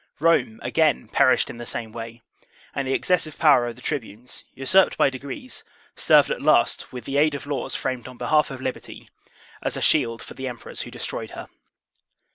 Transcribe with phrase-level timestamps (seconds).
[0.19, 2.23] Rome, again, perished in the same way;
[2.73, 5.63] and the excessive power of the tribunes, usurped by degrees,
[5.95, 9.11] served at last, with the aid of laws framed on behalf of liberty,
[9.61, 11.47] as a shield for the emperors who destroyed her.